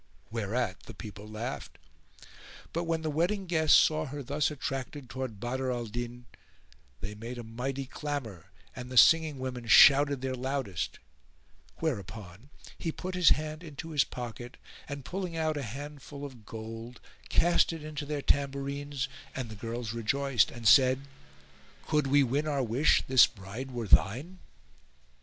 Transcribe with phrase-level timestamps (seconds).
[0.31, 1.77] Whereat the people laughed.
[2.73, 6.25] But when the wedding guests saw her thus attracted towards Badr al Din
[7.01, 10.97] they made a mighty clamour and the singing women shouted their loudest;
[11.81, 14.57] whereupon he put his hand into his pocket
[14.89, 16.99] and, pulling out a handful of gold,
[17.29, 21.01] cast it into their tambourines and the girls rejoiced and said,
[21.85, 24.39] "Could we win our wish this bride were thine!"